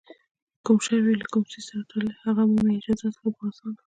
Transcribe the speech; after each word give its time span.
کوم 0.65 0.77
شر 0.85 0.99
وي 1.03 1.15
له 1.21 1.25
کوم 1.31 1.43
څیز 1.51 1.63
سره 1.69 1.83
تړلی، 1.89 2.13
هغه 2.25 2.43
مومي 2.51 2.73
اجازت 2.79 3.13
ښه 3.21 3.29
په 3.37 3.43
اسانه 3.49 3.79